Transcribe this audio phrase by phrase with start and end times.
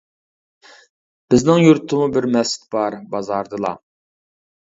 [1.33, 3.75] بىزنىڭ يۇرتتىمۇ بىر مەسچىت بار بازاردىلا.